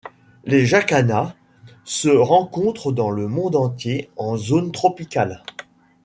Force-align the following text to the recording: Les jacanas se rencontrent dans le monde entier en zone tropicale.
Les 0.45 0.65
jacanas 0.65 1.35
se 1.83 2.09
rencontrent 2.09 2.91
dans 2.91 3.11
le 3.11 3.27
monde 3.27 3.55
entier 3.55 4.09
en 4.17 4.35
zone 4.35 4.71
tropicale. 4.71 5.43